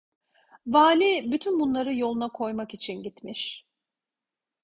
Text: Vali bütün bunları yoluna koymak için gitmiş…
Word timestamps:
Vali 0.67 1.31
bütün 1.31 1.59
bunları 1.59 1.95
yoluna 1.95 2.29
koymak 2.29 2.73
için 2.73 3.03
gitmiş… 3.03 3.65